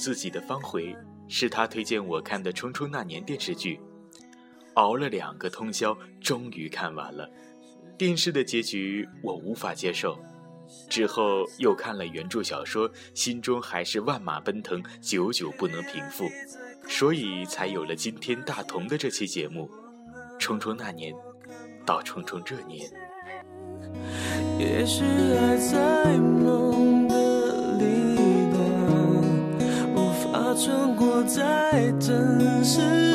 [0.00, 0.96] 自己的方回，
[1.28, 3.78] 是他推荐我看的《冲冲那年》电视剧，
[4.74, 7.28] 熬了两个通宵，终于看完了。
[7.98, 10.18] 电视的结局我无法接受，
[10.88, 16.24] 之后又看了原著小说，心中还是万马奔腾，久久不能平复，
[16.88, 19.70] 所以才有了今天大同的这期节目。
[20.38, 21.14] 冲冲那年，
[21.84, 22.90] 到冲冲这年，
[24.58, 28.09] 也许还在梦的另
[31.32, 33.09] 在真实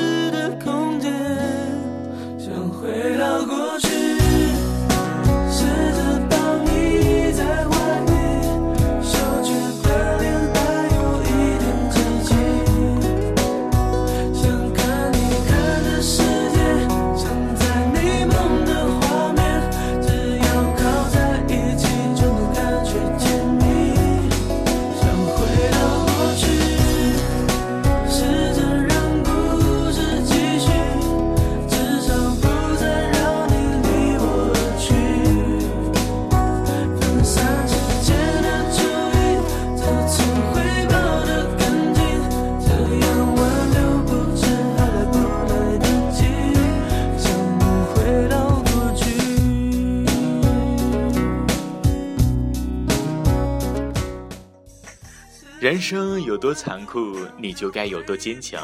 [55.65, 58.61] 人生有多残酷，你就该有多坚强。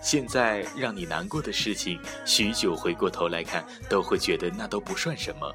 [0.00, 5.54] 现在让你难过的事情，许久回过头来看，都会觉得那都不算什么。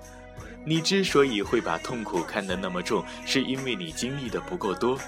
[0.64, 5.00] 你之所以会把痛苦看得那么重，是因为你经历的不够多。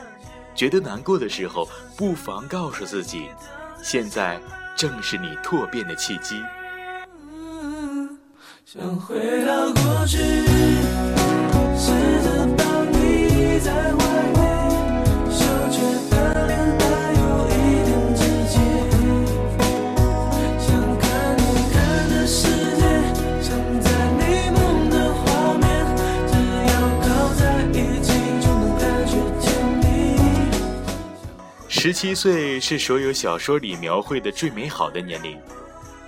[0.56, 3.28] 觉得难过的时候，不妨告诉自己，
[3.84, 4.42] 现在
[4.76, 6.42] 正是你蜕变的契机。
[8.66, 10.18] 想回到过去，
[11.78, 11.92] 试
[12.24, 14.34] 着帮你在外
[31.82, 35.40] 十七岁是所有小说里描绘的最美好的年龄，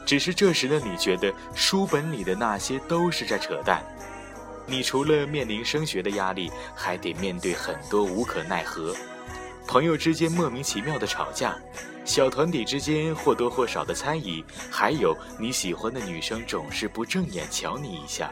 [0.05, 3.81] 只是这时的你觉得书本里的那些都是在扯淡。
[4.67, 8.93] 你除了面临升学的压力，还得面对很多无可奈何，
[9.65, 11.57] 朋友之间莫名其妙的吵架，
[12.03, 18.29] 小团体之间或多或少的猜疑，还有你喜欢的女生总是不正眼瞧你一下。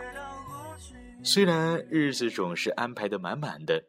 [1.23, 3.81] 虽然日子总是安排的满满的，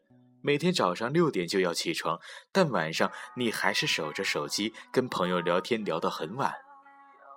[0.43, 2.19] 每天早上六点就要起床，
[2.53, 6.55] 但晚上你还是守着手机跟朋友聊天聊到很晚。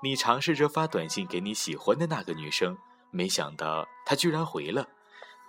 [0.01, 2.77] 你尝试着发短信给你喜欢的那个女生，
[3.11, 4.87] 没想到她居然回了。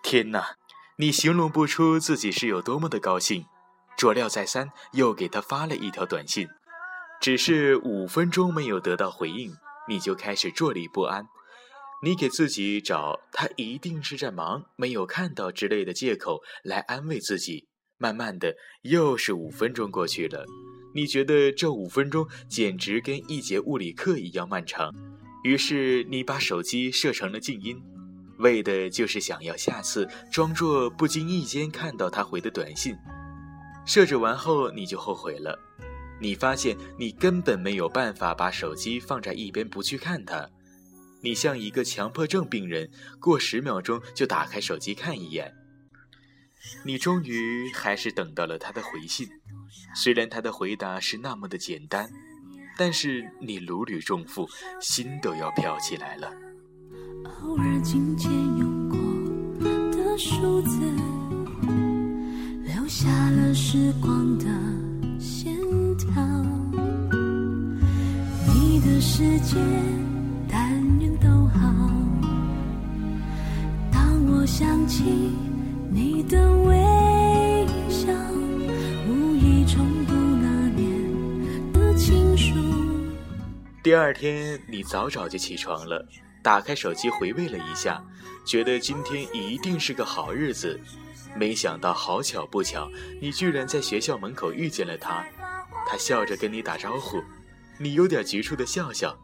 [0.02, 0.56] 天哪，
[0.96, 3.46] 你形容不出自己是有多么的高兴。
[3.96, 6.48] 佐料再三，又给她发了一条短信，
[7.20, 9.56] 只是五分钟没有得到回应，
[9.88, 11.28] 你就开始坐立不安。
[12.02, 17.68] 你给自己找他一定是在忙，没有看到之类的借口来安慰自己。
[17.96, 20.44] 慢慢的，又是五分钟过去了，
[20.94, 24.92] 你觉得这五分钟简直跟一节物理课一样漫长。
[25.44, 27.80] 于是你把手机设成了静音，
[28.38, 32.94] 为的就是想要下次装作不经意间看到他回的短信。
[33.86, 35.58] 设置完后，你就后悔了。
[36.20, 40.48] 你发现你根本没有办法把手机放在一边不去看它。
[41.24, 45.54] 你像一个强迫症病人，过十秒钟就打开手机看一眼。
[46.84, 49.26] 你终于还是等到了他的回信，
[49.94, 52.10] 虽然他的回答是那么的简单，
[52.76, 54.46] 但是你如履重负，
[54.82, 56.30] 心都要飘起来了。
[57.40, 58.98] 偶尔琴键用过
[59.92, 60.78] 的数字，
[62.64, 64.44] 留下了时光的
[65.18, 65.56] 线
[65.96, 66.12] 条。
[68.46, 69.56] 你的世界，
[74.46, 75.04] 想起
[75.90, 78.12] 你的微笑，
[79.08, 82.54] 无意重读那年的情书。
[83.82, 86.06] 第二天，你早早就起床了，
[86.42, 88.04] 打开手机回味了一下，
[88.44, 90.78] 觉得今天一定是个好日子。
[91.36, 92.88] 没想到好巧不巧，
[93.20, 95.24] 你居然在学校门口遇见了他。
[95.86, 97.22] 他笑着跟你打招呼，
[97.78, 99.16] 你有点局促的笑笑，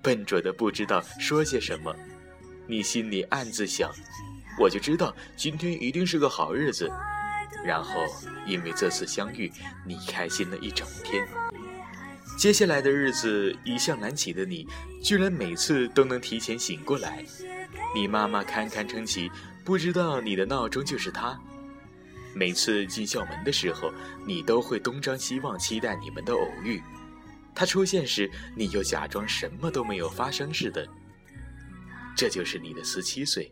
[0.00, 1.94] 笨拙的不知道说些什么。
[2.66, 3.90] 你心里暗自想：
[4.60, 6.92] 我就知道今天一定是个好日子。
[7.64, 8.04] 然后
[8.46, 9.50] 因为这次相遇，
[9.86, 11.26] 你开心了一整天。
[12.38, 14.66] 接下来的日子，一向难起的你，
[15.02, 17.24] 居然每次都能提前醒过来。
[17.94, 19.30] 你妈妈堪堪称奇，
[19.64, 21.38] 不知道你的闹钟就是他。
[22.34, 23.92] 每次进校门的时候，
[24.26, 26.82] 你都会东张西望，期待你们的偶遇。
[27.54, 30.86] 他出现时，你又假装什么都没有发生似的。
[32.16, 33.50] 这就是你的十七岁。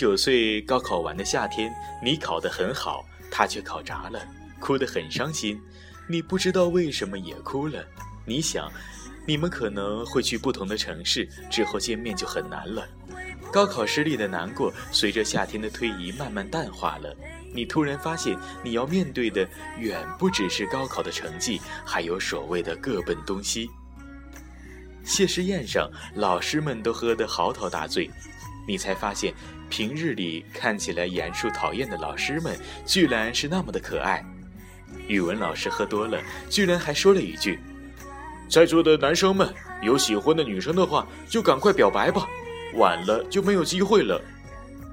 [0.00, 1.70] 九岁高考完的夏天，
[2.02, 4.18] 你考得很好，他却考砸了，
[4.58, 5.60] 哭得很伤心。
[6.08, 7.84] 你不知道为什么也哭了。
[8.24, 8.72] 你想，
[9.26, 12.88] 你们可能会去不同的城市，之后见面就很难了。
[13.52, 17.14] 高考失利的难过，随着夏天的推移慢慢淡化了。
[17.52, 19.46] 你突然发现，你要面对的
[19.78, 23.68] 远不只是高考的成绩，还有所谓的各奔东西。
[25.04, 28.10] 谢师宴上，老师们都喝得嚎啕大醉，
[28.66, 29.34] 你才发现，
[29.70, 34.22] 平日里看起来严肃讨厌的老师们，居然是那么的可爱。
[35.06, 36.20] 语文老师喝多了，
[36.50, 37.58] 居然还说了一句
[38.50, 42.26] ：“在座的男生们，有喜欢的女生的话，就赶快表白吧，
[42.74, 44.20] 晚了就没有机会了。”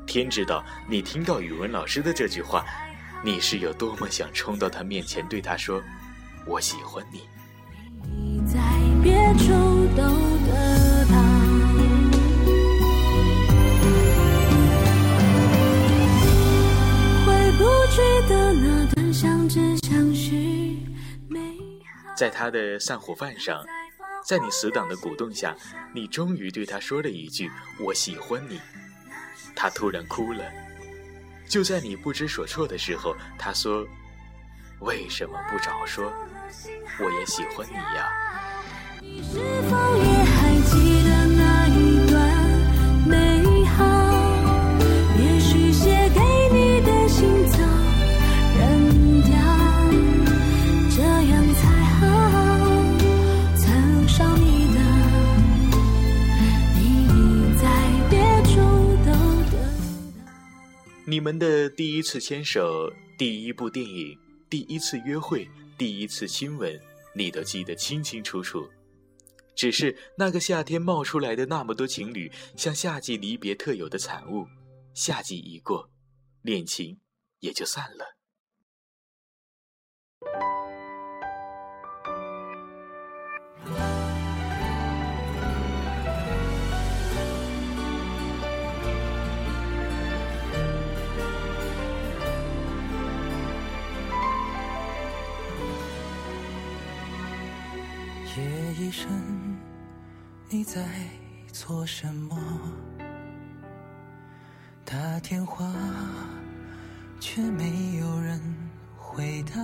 [0.05, 2.63] 天知道，你听到语文老师的这句话，
[3.23, 5.81] 你是有多么想冲到他面前对他说
[6.45, 7.21] ：“我喜欢你。”
[8.05, 8.59] 你在
[9.03, 9.51] 别处
[9.97, 10.36] 都
[22.15, 23.63] 在他的散伙饭上，
[24.25, 25.55] 在你死党的鼓动下，
[25.93, 27.49] 你终于对他说了一句
[27.79, 28.59] “我喜欢你”。
[29.55, 30.43] 他突然哭了。
[31.47, 33.85] 就在你不知所措的时候，他说
[34.81, 36.11] ：“为什么不早说？
[36.99, 38.11] 我也喜欢你呀。
[38.99, 39.37] 你是
[39.69, 40.25] 否也
[61.09, 64.19] 你们的第一次牵手、第一部电影、
[64.49, 66.77] 第一次约会、第一次亲吻，
[67.15, 68.69] 你都记得清清楚楚。
[69.55, 74.45] 只是那个夏天冒出来的那么多情侣，像夏季离别特有的产物。
[74.93, 75.89] 夏季一过，
[76.41, 76.99] 恋情
[77.39, 78.17] 也就散了。
[98.37, 99.09] 夜已深，
[100.47, 100.85] 你在
[101.51, 102.37] 做什么？
[104.85, 105.73] 打电话，
[107.19, 108.39] 却没有人
[108.95, 109.55] 回答。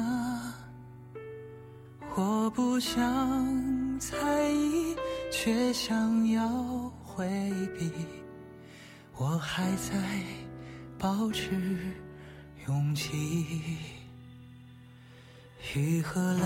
[2.15, 4.95] 我不想在意，
[5.31, 7.27] 却想要回
[7.77, 7.91] 避。
[9.15, 9.93] 我还在
[10.97, 11.77] 保持
[12.67, 13.77] 勇气。
[15.75, 16.43] 雨和泪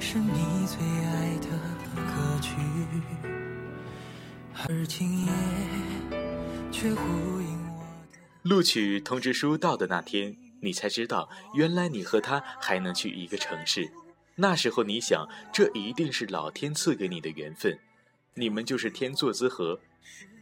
[0.00, 1.48] 是你最爱的
[1.94, 2.54] 歌曲，
[4.68, 5.32] 而今夜
[6.70, 7.80] 却呼应我
[8.12, 8.18] 的。
[8.42, 13.90] 录取通知书到的那天，你才知道，原来你和他还能去一个城市。
[14.36, 17.78] 那时候你想，这一定是老天赐给你的缘分，
[18.34, 19.78] 你们就是天作之合，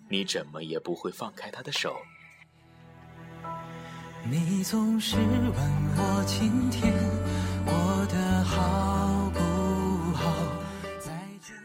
[0.09, 1.97] 你怎么也不会放开他的手。
[4.25, 5.57] 你总是问
[5.97, 6.93] 我今天
[7.65, 9.22] 过得好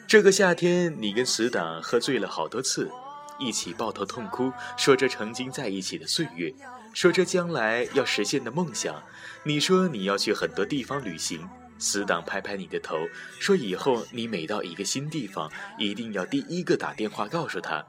[0.08, 2.90] 这个夏天，你跟死党喝醉了好多次，
[3.38, 6.54] 一起抱头痛哭，说着曾经在一起的岁月，
[6.94, 9.04] 说着将来要实现的梦想。
[9.44, 11.46] 你说你要去很多地方旅行，
[11.78, 12.96] 死党拍拍你的头，
[13.38, 17.86] 说以后你每到一个新地方，一定要第一个打电话告诉他。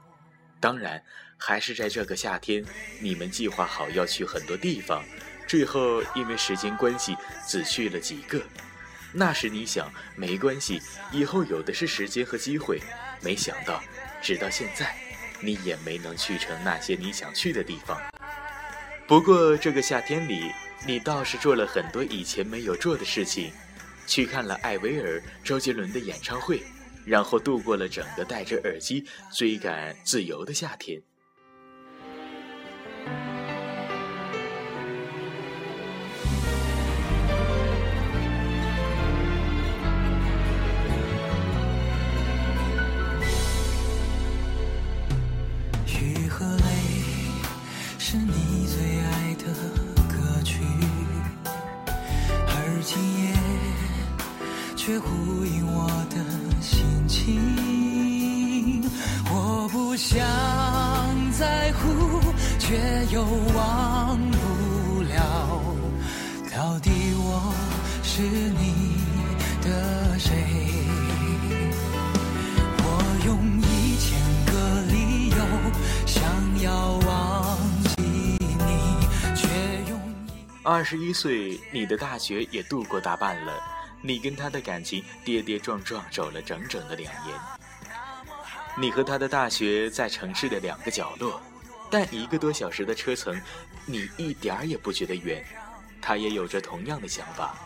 [0.59, 1.01] 当然，
[1.37, 2.65] 还是在这个夏天，
[2.99, 5.05] 你们计划好要去很多地方，
[5.47, 7.15] 最后因为时间关系，
[7.47, 8.41] 只去了几个。
[9.11, 12.79] 那时你想没关系，以后有的是时间和机会，
[13.21, 13.81] 没想到，
[14.21, 14.95] 直到现在，
[15.41, 17.99] 你也没能去成那些你想去的地方。
[19.07, 20.51] 不过这个夏天里，
[20.85, 23.51] 你倒是做了很多以前没有做的事情，
[24.05, 26.61] 去看了艾薇儿、周杰伦的演唱会，
[27.05, 31.01] 然后度过了整个戴着耳机追赶自由的夏天。
[46.29, 46.63] 和泪
[47.97, 49.45] 是你最爱的
[50.07, 50.61] 歌曲，
[52.47, 52.93] 而今
[53.23, 53.33] 夜
[54.75, 56.15] 却呼应我的
[56.61, 58.83] 心情。
[59.31, 60.17] 我不想
[61.31, 62.21] 在乎，
[62.59, 62.77] 却
[63.11, 63.23] 又
[63.55, 65.61] 忘不了，
[66.55, 67.53] 到底我
[68.03, 68.68] 是你
[80.71, 83.59] 二十一岁，你的大学也度过大半了，
[84.03, 87.35] 你跟他的感情跌跌撞撞走了整整的两年。
[88.77, 91.41] 你和他的大学在城市的两个角落，
[91.89, 93.41] 但一个多小时的车程，
[93.87, 95.43] 你一点儿也不觉得远。
[95.99, 97.57] 他也有着同样的想法。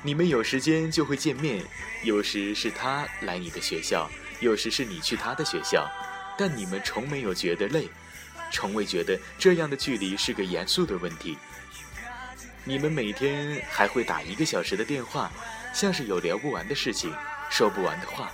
[0.00, 1.64] 你们有时间就会见面，
[2.04, 4.08] 有时是他来你的学校，
[4.38, 5.84] 有时是你去他的学校，
[6.38, 7.88] 但你们从没有觉得累，
[8.52, 11.36] 从未觉得这样的距离是个严肃的问题。
[12.68, 15.30] 你们每天还会打一个小时的电话，
[15.72, 17.14] 像是有聊不完的事情，
[17.48, 18.32] 说不完的话。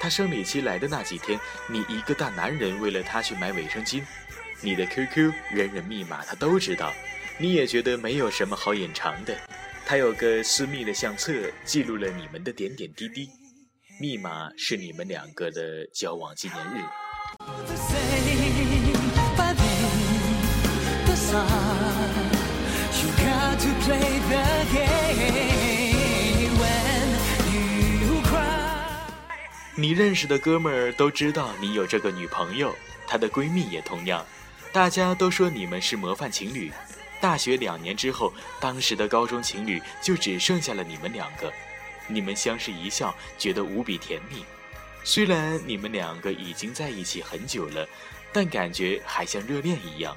[0.00, 1.38] 他生理期来的那几天，
[1.68, 4.02] 你一个大男人为了他去买卫生巾，
[4.60, 6.92] 你的 QQ、人人密码他都知道，
[7.38, 9.38] 你也觉得没有什么好隐藏的。
[9.86, 11.32] 他有个私密的相册，
[11.64, 13.30] 记录了你们的点点滴滴，
[14.00, 16.82] 密码是你们两个的交往纪念日。
[29.74, 32.72] 你认识的哥们儿都知道你有这个女朋友，
[33.06, 34.24] 她的闺蜜也同样，
[34.70, 36.70] 大家都说你们是模范情侣。
[37.20, 41.52] 大学两年之后，当时的高中情侣就只剩下了你们两个，
[42.06, 44.44] 你们相视一笑，觉得无比甜蜜。
[45.02, 47.88] 虽然你们两个已经在一起很久了，
[48.32, 50.16] 但感觉还像热恋一样。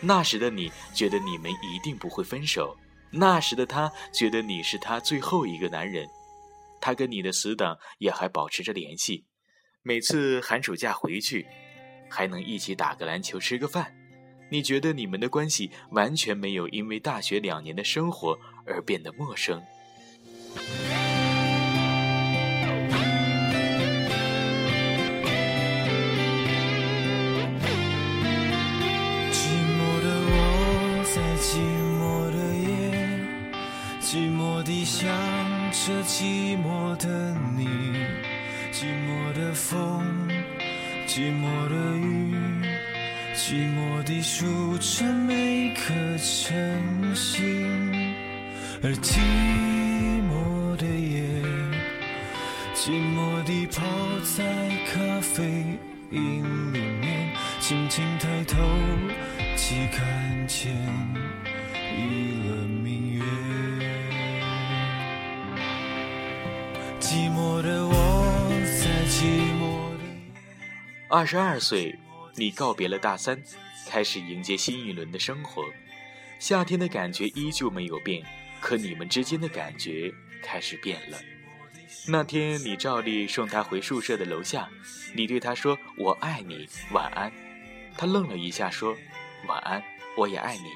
[0.00, 2.76] 那时的你觉得你们一定不会分手，
[3.10, 6.08] 那时的他觉得你是他最后一个男人。
[6.80, 9.24] 他跟你的死党也还保持着联系，
[9.82, 11.46] 每次寒暑假回去，
[12.08, 13.94] 还能一起打个篮球、吃个饭。
[14.50, 19.62] 你觉得你们的关系完全没有因为大学两年的生活而变得陌生。
[35.88, 37.66] 着寂寞的你，
[38.70, 40.04] 寂寞的风，
[41.06, 42.34] 寂寞的雨，
[43.34, 48.14] 寂寞地数着每颗晨星，
[48.82, 49.18] 而寂
[50.28, 51.24] 寞的夜。
[52.74, 53.82] 寂寞地泡
[54.36, 54.44] 在
[54.92, 55.64] 咖啡
[56.10, 58.58] 因里面，轻轻抬头，
[59.56, 60.70] 即看见
[71.10, 71.98] 二十二岁，
[72.34, 73.42] 你告别了大三，
[73.88, 75.64] 开始迎接新一轮的生活。
[76.38, 78.22] 夏天的感觉依旧没有变，
[78.60, 80.12] 可你们之间的感觉
[80.42, 81.16] 开始变了。
[82.06, 84.68] 那天你照例送他回宿舍的楼下，
[85.14, 87.32] 你对他说“我爱你，晚安”。
[87.96, 88.94] 他愣了一下，说
[89.48, 89.82] “晚安，
[90.14, 90.68] 我也爱你”。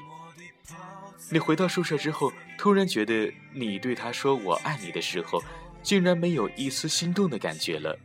[1.29, 5.43] 你回到宿舍之后，突然觉得你对他说“我爱你”的时候，
[5.83, 7.95] 竟然没有一丝心动的感觉了。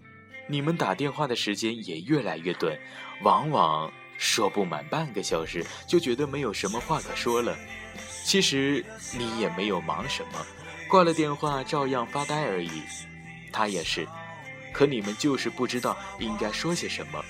[0.50, 2.76] 你们打电话的时间也越来越短，
[3.22, 7.56] 往往说不满半个小时就觉得没有什么话可说了。
[8.24, 8.84] 其实
[9.16, 10.44] 你也没有忙什么，
[10.88, 12.82] 挂了电话照样发呆而已。
[13.52, 14.06] 他也是，
[14.72, 17.22] 可你们就是不知道应该说些什么，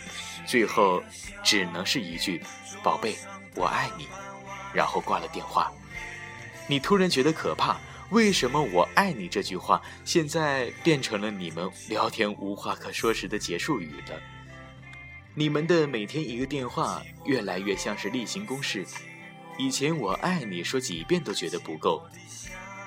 [0.46, 1.02] 最后
[1.42, 2.40] 只能是一句
[2.82, 3.16] “宝贝，
[3.54, 4.08] 我爱你”，
[4.72, 5.72] 然后挂了电话。
[6.66, 7.76] 你突然觉得可怕，
[8.11, 14.19] 为什么“我爱你”这句话现在变成了你们聊天无话可说时的结束语了？
[15.35, 18.85] 你们的每天一个电话，越来越像是例行公事。
[19.59, 22.03] 以前“我爱你”说几遍都觉得不够，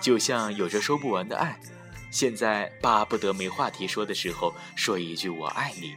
[0.02, 1.60] 就像有着说不完的爱。
[2.10, 5.96] 现在巴不得没话题说的时候说一句“我爱你”，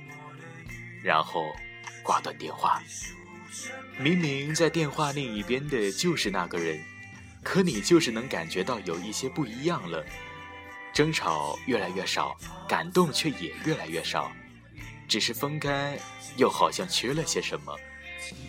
[1.02, 1.46] 然后
[2.02, 2.82] 挂断电话。
[3.98, 6.80] 明明在电话另一边的就是那个人，
[7.44, 10.02] 可你就是能感觉到有一些不一样了。
[10.94, 12.36] 争吵越来越少，
[12.68, 14.32] 感动却也越来越少，
[15.06, 15.98] 只是分开
[16.36, 17.76] 又好像缺了些什么。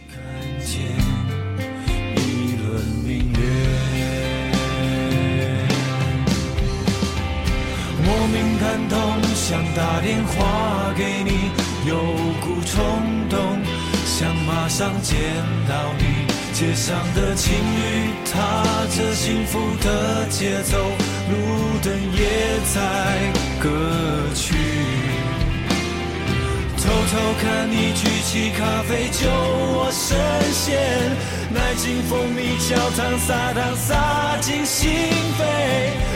[0.08, 0.20] 看
[0.60, 0.80] 见
[2.16, 3.40] 一轮明月，
[8.04, 11.52] 莫名感动，想打电话给你，
[11.88, 11.98] 有
[12.40, 13.60] 股冲动，
[14.06, 15.20] 想马上见
[15.68, 16.35] 到你。
[16.56, 18.64] 街上的情侣踏
[18.96, 20.78] 着幸福的节奏，
[21.30, 21.36] 路
[21.84, 22.30] 灯也
[22.74, 22.80] 在
[23.60, 23.70] 歌
[24.34, 24.56] 曲。
[26.78, 30.18] 偷偷看你举起咖啡酒，我深
[30.54, 30.80] 陷，
[31.54, 34.90] 奶精蜂蜜焦糖撒糖撒进心
[35.38, 35.44] 扉，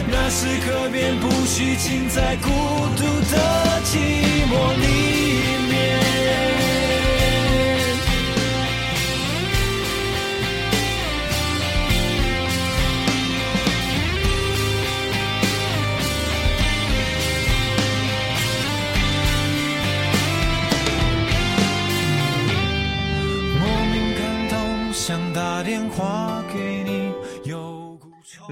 [0.07, 2.47] 那时刻便不需浸在孤
[2.95, 5.38] 独的寂寞里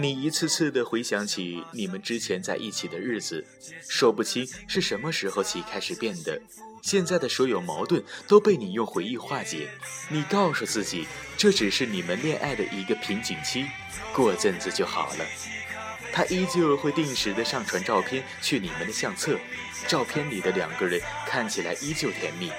[0.08, 3.46] 你一次次的回想起你们之前在一起的日子，
[3.90, 6.42] 说不清是什么时候起开始变的。
[6.82, 9.68] 现在的所有矛盾都被你用回忆化解。
[10.08, 13.66] 你告诉自己，这只是你们恋爱的一个瓶颈期，
[14.14, 15.26] 过阵子就好了。
[16.14, 19.38] 他依旧会定时的上传照片去你们的相册，
[19.90, 22.50] 照片里的两个人看起来依旧甜蜜。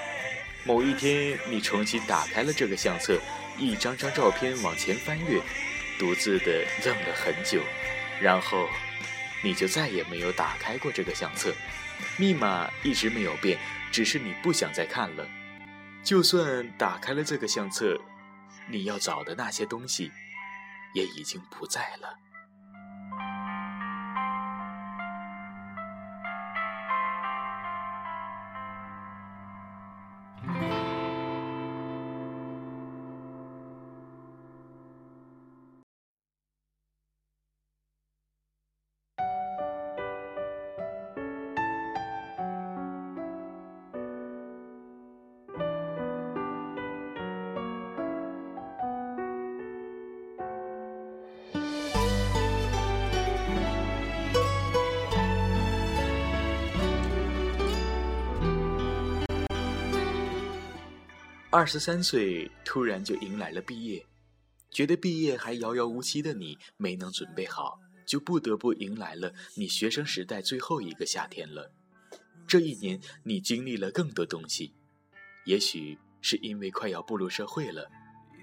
[0.65, 3.19] 某一天，你重新打开了这个相册，
[3.57, 5.41] 一张张照片往前翻阅，
[5.99, 7.61] 独自的愣了很久，
[8.19, 8.67] 然后
[9.43, 11.53] 你就再也没有打开过这个相册，
[12.17, 13.59] 密码一直没有变，
[13.91, 15.27] 只是你不想再看了。
[16.01, 17.99] 就算打开了这个相册，
[18.67, 20.09] 你要找的那些东西
[20.93, 22.17] 也已经不在了。
[61.59, 64.05] 二十三岁突然就迎来了毕业，
[64.71, 71.69] 觉得毕业还遥遥无期的你没能准备好，就不得不迎来了你学生时代最后一个夏天了。
[72.47, 74.73] 这一年，你经历了更多东西，
[75.43, 77.91] 也许是因为快要步入社会了，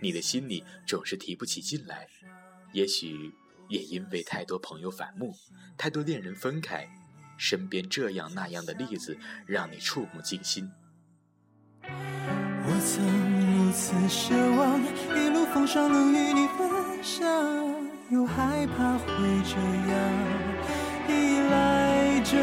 [0.02, 2.06] 你的心里总是提不起劲来；
[2.74, 3.32] 也许
[3.70, 5.34] 也因为太多朋友反目，
[5.78, 6.86] 太多恋人分开，
[7.38, 10.70] 身边这样那样的例子让你触目惊心。
[12.68, 12.94] 我曾
[13.46, 14.80] 如此奢望，
[15.16, 16.68] 一路风霜能与你分
[17.00, 17.24] 享，
[18.10, 19.06] 又害怕会
[19.44, 19.54] 这
[19.92, 19.94] 样
[21.08, 22.34] 依赖着，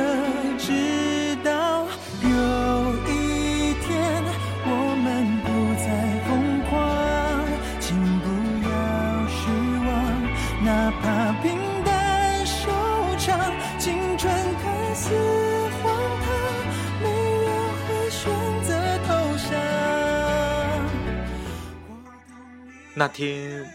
[22.95, 23.67] 那天，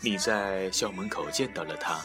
[0.00, 2.00] 你在校门口见到了他，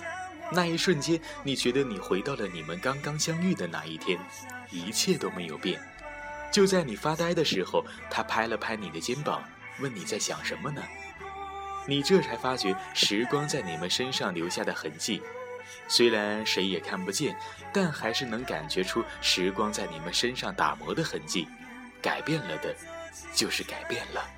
[0.51, 4.19] 那一瞬间，你觉得你回到了你们刚刚相遇的那一天，
[4.69, 5.79] 一切都没有变。
[6.51, 9.41] 就在你发呆的时候，他拍了拍你的肩膀，
[9.79, 10.83] 问你在想什么呢？
[11.85, 15.21] 你这才发觉时光在你们身上留下的痕迹，
[15.87, 17.33] 虽然谁也看不见，
[17.71, 21.47] 但还是能感觉出时光在你们身上打磨的痕迹。
[22.01, 22.75] 改变了的，
[23.33, 24.36] 就是改变了。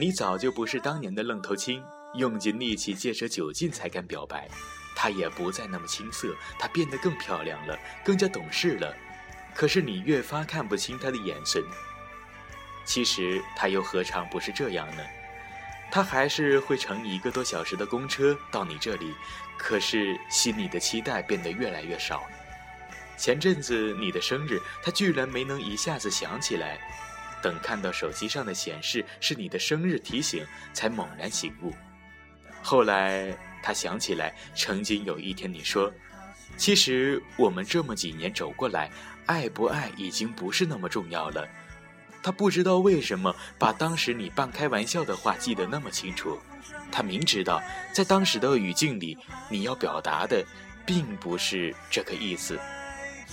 [0.00, 1.82] 你早就不是当年的愣头青，
[2.14, 4.48] 用尽力气借着酒劲才敢表白。
[4.94, 8.94] 她也不再那么青涩，她变得更漂亮了，更加懂事了。
[9.56, 11.60] 可是你越发看不清她的眼神。
[12.84, 15.02] 其实她又何尝不是这样呢？
[15.90, 19.12] 她还是会乘一个多小时的公车到你这里，
[19.58, 22.22] 可是心里的期待变得越来越少。
[23.16, 26.78] 前阵子你的生日，她居然没能一下子想起来。
[27.42, 31.72] 等看到手机上的显示是你的生日提醒，才猛然醒悟。
[32.62, 35.92] 后来他想起来，曾经有一天你说
[36.56, 38.90] ：“其实我们这么几年走过来，
[39.26, 41.48] 爱不爱已经不是那么重要了，
[42.22, 46.38] 他不知道为什么把当时你半开玩笑的话记得那么清楚。
[46.90, 49.16] 他明知道在当时的语境里，
[49.48, 50.44] 你要表达的
[50.84, 52.58] 并不是这个意思，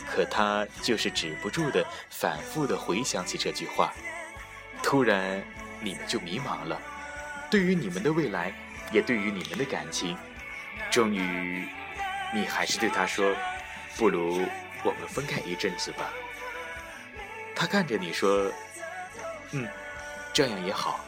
[0.09, 3.93] 可他就是止不住的反复的回想起这句话。
[4.83, 5.43] 突然，
[5.81, 6.79] 你们就迷茫了，
[7.49, 8.53] 对于你们的未来，
[8.91, 10.17] 也对于你们的感情。
[10.91, 11.67] 终于，
[12.33, 13.35] 你还是对他说
[13.97, 14.45] ：“不如
[14.83, 16.11] 我们分开一阵子吧。”
[17.55, 18.51] 他看着你说
[19.51, 19.67] ：“嗯，
[20.33, 21.03] 这样也好。”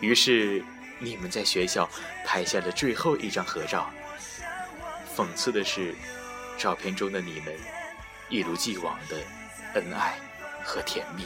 [0.00, 0.64] 于是。
[1.00, 1.88] 你们在学校
[2.26, 3.88] 拍下了最后一张合照。
[5.16, 5.94] 讽刺的是，
[6.56, 7.54] 照片中的你们
[8.28, 9.16] 一如既往的
[9.74, 10.18] 恩爱
[10.64, 11.24] 和甜蜜。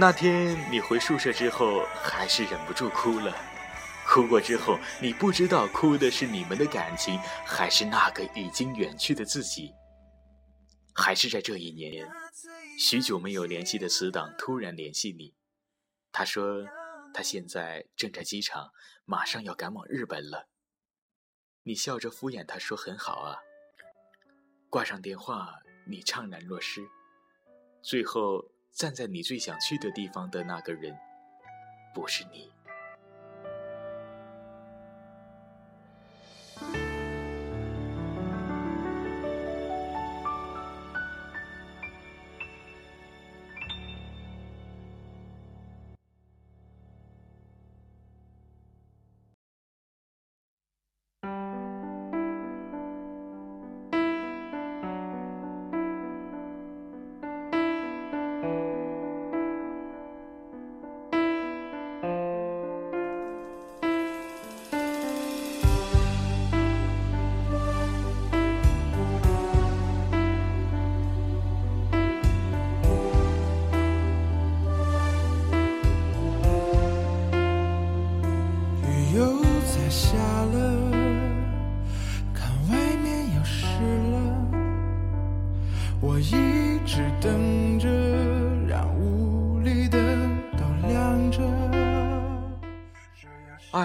[0.00, 3.36] 那天你回宿舍之后，还是忍不住哭了。
[4.06, 9.74] 哭过之后，你不知道哭的是你们的感情，还是那个已经远去的自己。
[10.94, 12.10] 还是在这一年，
[12.78, 15.34] 许久没有联系的死党突然联系你，
[16.10, 16.64] 他说
[17.12, 18.70] 他现在正在机场，
[19.04, 20.48] 马上要赶往日本了。
[21.64, 23.36] 你笑着敷衍他说很好啊。
[24.70, 26.80] 挂上电话，你怅然若失。
[27.82, 30.98] 最后站在你最想去的地方的那个人，
[31.94, 32.50] 不是你。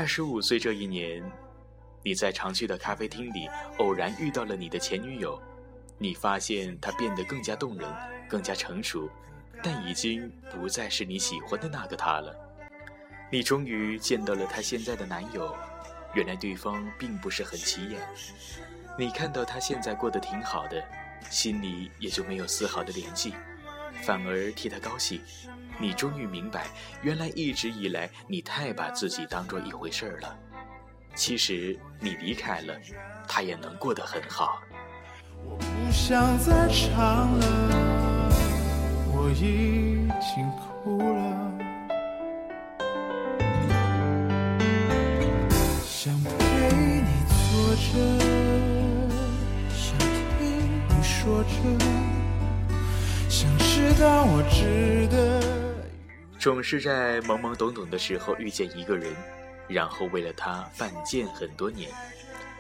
[0.06, 1.20] 二十五岁这一年，
[2.04, 5.42] 你在常去的咖啡厅里偶然遇到了你的前女友，
[5.98, 7.92] 你发现她变得更加动人，
[8.30, 9.10] 更加成熟，
[9.64, 12.36] 但已经不再是你喜欢的那个她了。
[13.32, 15.58] 你终于见到了她现在的男友，
[16.14, 18.00] 原来对方并不是很起眼。
[19.00, 20.88] 你看到他现在过得挺好的，
[21.32, 23.34] 心里也就没有丝毫的怜惜，
[24.04, 25.20] 反而替他高兴。
[25.80, 26.68] 你终于明白，
[27.02, 30.38] 原来一直以来你太把自己当做一回事儿了。
[31.14, 32.74] 其实你离开了，
[33.28, 34.62] 他也能过得很好。
[35.44, 37.46] 我不想再唱了，
[39.14, 41.52] 我已经哭了。
[45.86, 46.30] 想陪
[47.02, 47.86] 你坐着，
[49.70, 49.98] 想
[50.38, 50.40] 听
[50.90, 51.50] 你说着，
[53.30, 55.55] 想知道我值得。
[56.46, 59.12] 总是在懵懵懂懂的时候遇见一个人，
[59.68, 61.92] 然后为了他犯贱很多年。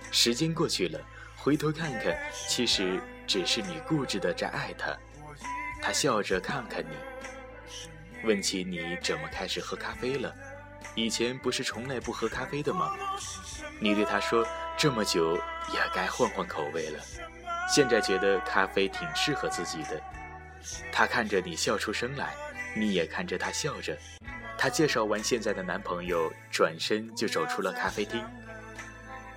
[0.09, 0.99] 时间过去了，
[1.35, 2.17] 回头看看，
[2.47, 4.97] 其实只是你固执的在爱他。
[5.83, 6.95] 他笑着看看你，
[8.23, 10.33] 问起你怎么开始喝咖啡了。
[10.95, 12.91] 以前不是从来不喝咖啡的吗？
[13.79, 14.43] 你对他说，
[14.75, 16.99] 这么久也该换换口味了。
[17.69, 20.01] 现在觉得咖啡挺适合自己的。
[20.91, 22.33] 他看着你笑出声来，
[22.75, 23.97] 你也看着他笑着。
[24.57, 28.23] 他介绍完现在的男朋友，转身就走出了咖啡厅。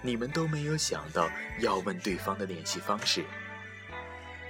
[0.00, 1.28] 你们都没有想到
[1.60, 3.24] 要问对方的联系方式。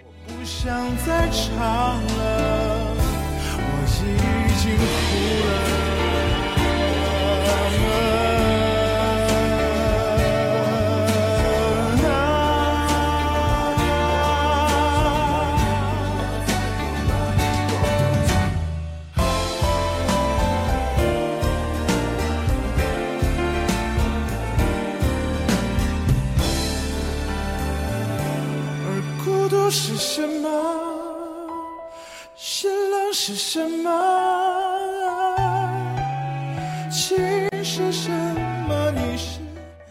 [0.03, 0.75] 我不想
[1.07, 2.68] 再唱了，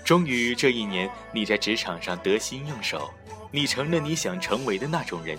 [0.08, 3.14] 终于这一年，你在职场上得心应手，
[3.52, 5.38] 你成了你想成为的那种人。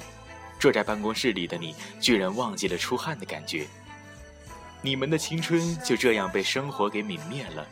[0.61, 3.67] 坐在办公室里的你，居然忘记了出汗的感觉。
[4.83, 7.67] 你们的青春就这样被生活给泯灭了。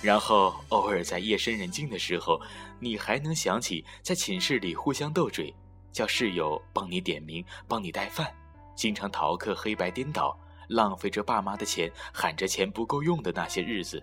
[0.00, 2.40] 然后偶尔在夜深人静的时候，
[2.78, 5.52] 你还能想起在寝室里互相斗嘴，
[5.90, 8.32] 叫室友帮你点名、帮你带饭，
[8.76, 14.00] 经常逃课、黑白颠倒，浪费着爸妈的钱，喊着钱不够用的那些日子。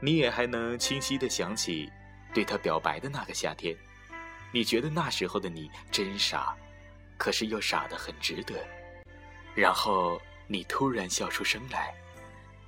[0.00, 1.90] 你也还能清晰的想起
[2.34, 3.76] 对他表白的那个夏天，
[4.52, 6.56] 你觉得那时候的你真傻。
[7.18, 8.54] 可是又傻得很值得，
[9.54, 11.94] 然后你突然笑出声来，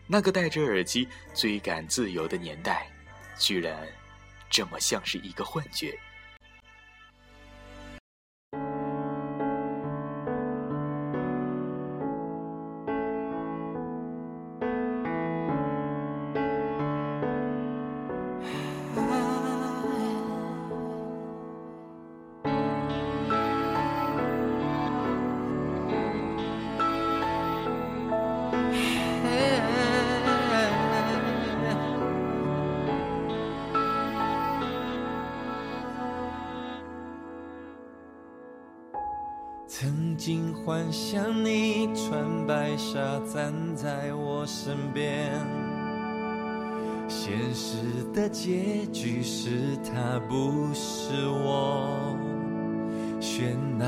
[0.07, 2.91] 那个戴着耳机追赶自由的年代，
[3.37, 3.87] 居然
[4.49, 5.99] 这么像是一个幻觉。
[43.39, 45.31] 站在我身边，
[47.07, 47.77] 现实
[48.13, 52.19] 的结局是他不是我，
[53.21, 53.87] 喧闹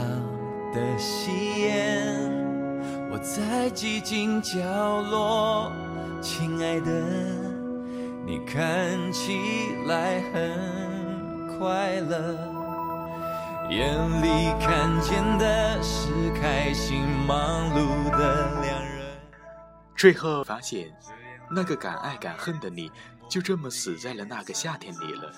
[0.73, 1.33] 的戏
[1.63, 2.17] 演，
[3.11, 4.61] 我在寂静角
[5.11, 5.73] 落，
[6.21, 6.93] 亲爱的，
[8.25, 9.41] 你看起
[9.89, 12.39] 来很快乐。
[13.69, 14.29] 眼里
[14.61, 16.09] 看见的是
[16.41, 18.80] 开心忙碌的两
[20.01, 20.91] 最后发现，
[21.51, 22.91] 那个敢爱敢恨的你，
[23.29, 25.31] 就这么死在了那个夏天里了。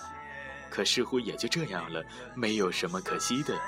[0.71, 2.01] 可似乎也就这样了，
[2.37, 3.61] 没有什么可惜的。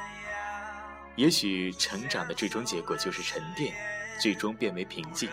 [1.17, 3.75] 也许成长的最终结果就是沉淀，
[4.21, 5.29] 最终变为平静。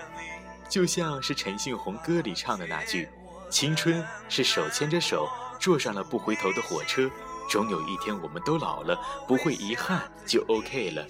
[0.68, 3.08] 就像是陈信宏歌里唱的那句
[3.52, 7.08] ：“青春是手牵着手，坐上了不回头的火车。”
[7.52, 11.06] 总有一天，我们都老了，不会遗憾，就 OK 了。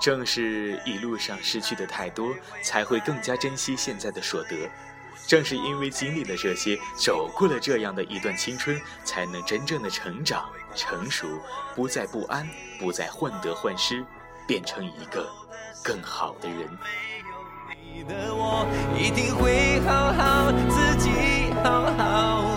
[0.00, 4.68] 正是一路上失去的太多，才会更加珍惜现在的所得。
[5.26, 11.28] 正是因为经历了这些，走过了这样的一段青春，才能真正的成长、成熟，
[11.76, 12.48] 不再不安，
[12.80, 14.04] 不再患得患失，
[14.48, 15.30] 变成一个
[15.84, 16.68] 更好的人。
[17.92, 18.66] 你的我
[18.98, 22.49] 一定会好好自己好好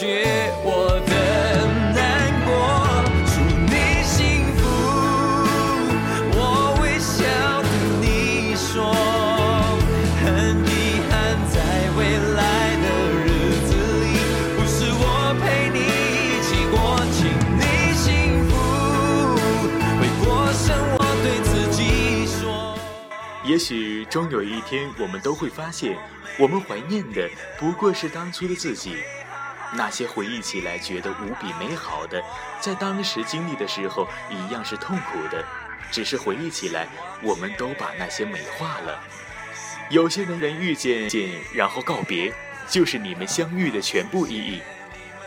[0.00, 2.54] 觉我的难过
[3.26, 4.62] 祝你幸福
[6.38, 7.18] 我微笑
[7.64, 8.94] 对你说
[10.22, 11.58] 很遗憾在
[11.98, 12.38] 未来
[12.78, 12.86] 的
[13.26, 13.26] 日
[13.66, 14.06] 子里
[14.54, 16.78] 不是我陪你一起过
[17.10, 17.18] 请
[17.58, 17.60] 你
[17.98, 18.06] 幸
[18.46, 18.54] 福
[19.98, 22.78] 回过神我对自己说
[23.44, 25.98] 也许终有一天我们都会发现
[26.38, 28.92] 我们怀念的不过是当初的自己。
[29.72, 32.22] 那些回忆起来觉得无比美好的，
[32.60, 35.44] 在当时经历的时候一样是痛苦的，
[35.90, 36.88] 只是回忆起来，
[37.22, 38.98] 我们都把那些美化了。
[39.90, 42.32] 有些人遇见见，然后告别，
[42.68, 44.60] 就是你们相遇的全部意义。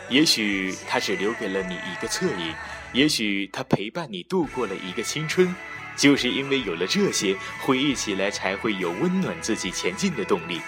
[0.08, 2.54] 也许他只留给了你一个侧影，
[2.92, 5.54] 也许他陪伴你度过了一个青春。
[5.94, 10.60] 就是因为有了这些，回忆起来才会有温暖自己前进的动力。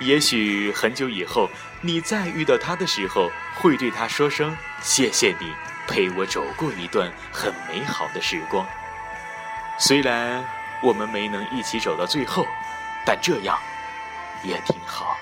[0.00, 5.52] 也许很久以后，你再遇到他的时候，会对他说声谢谢你
[5.86, 8.66] 陪我走过一段很美好的时光。
[9.78, 10.44] 虽然
[10.82, 12.44] 我们没能一起走到最后，
[13.06, 13.56] 但这样
[14.42, 15.16] 也挺好。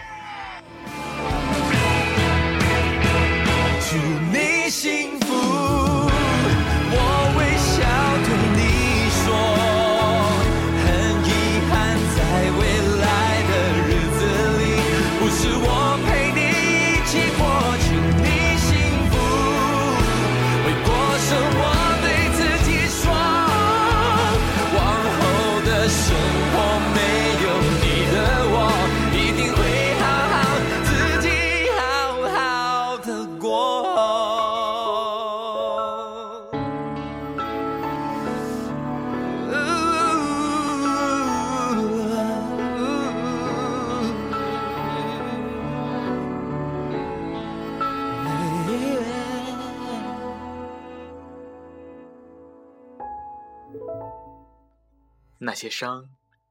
[55.56, 56.04] 那些伤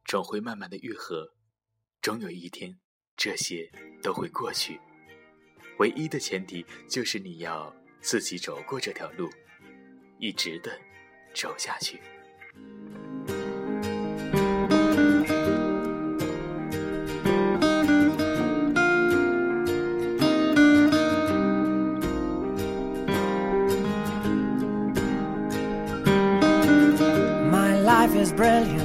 [0.03, 1.29] 总会慢慢的愈合，
[2.01, 2.75] 终有一天，
[3.15, 4.81] 这些都会过去。
[5.77, 9.29] 唯一的前提就是你要自己走过这条路，
[10.17, 10.75] 一直的
[11.35, 12.01] 走下去。
[27.51, 28.84] My life is brilliant.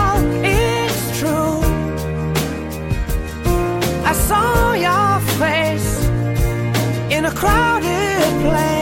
[4.31, 5.91] Saw your face
[7.15, 8.80] in a crowded place.